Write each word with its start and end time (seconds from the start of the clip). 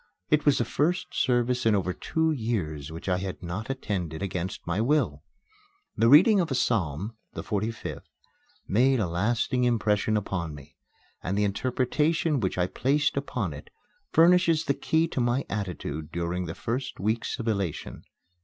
It 0.31 0.47
was 0.47 0.57
the 0.57 0.65
first 0.65 1.13
service 1.13 1.63
in 1.63 1.75
over 1.75 1.93
two 1.93 2.31
years 2.31 2.91
which 2.91 3.07
I 3.07 3.19
had 3.19 3.43
not 3.43 3.69
attended 3.69 4.23
against 4.23 4.65
my 4.65 4.81
will. 4.81 5.21
The 5.95 6.09
reading 6.09 6.39
of 6.39 6.49
a 6.49 6.55
psalm 6.55 7.15
the 7.33 7.43
45th 7.43 8.05
made 8.67 8.99
a 8.99 9.05
lasting 9.07 9.63
impression 9.63 10.17
upon 10.17 10.55
me, 10.55 10.75
and 11.21 11.37
the 11.37 11.43
interpretation 11.43 12.39
which 12.39 12.57
I 12.57 12.65
placed 12.65 13.15
upon 13.15 13.53
it 13.53 13.69
furnishes 14.11 14.65
the 14.65 14.73
key 14.73 15.07
to 15.09 15.21
my 15.21 15.45
attitude 15.51 16.11
during 16.11 16.47
the 16.47 16.55
first 16.55 16.99
weeks 16.99 17.37
of 17.37 17.47
elation. 17.47 18.01